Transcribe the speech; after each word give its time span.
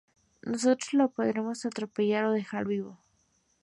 Nosotros 0.41 0.93
los 0.95 1.11
podremos 1.11 1.63
atropellar 1.63 2.25
o 2.25 2.31
dejar 2.31 2.65
vivos. 2.65 2.97